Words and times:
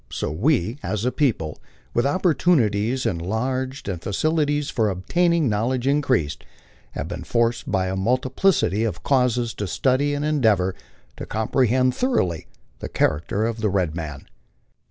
BO 0.19 0.31
we, 0.31 0.79
as 0.81 1.05
a 1.05 1.11
people, 1.11 1.59
with 1.93 2.07
opportunities 2.07 3.05
enlarged 3.05 3.87
and 3.87 4.01
facilities 4.01 4.71
for 4.71 4.89
obtaining 4.89 5.47
knowledge 5.47 5.85
increased, 5.85 6.43
have 6.93 7.07
been 7.07 7.23
forced 7.23 7.69
by 7.71 7.85
a 7.85 7.95
multiplicity 7.95 8.83
of 8.83 9.03
causes 9.03 9.53
to 9.53 9.67
study 9.67 10.15
and 10.15 10.25
endeavor 10.25 10.73
to 11.17 11.27
comprehend 11.27 11.93
thoroughly 11.93 12.47
the 12.79 12.89
character 12.89 13.45
of 13.45 13.61
the 13.61 13.69
red 13.69 13.95
man. 13.95 14.25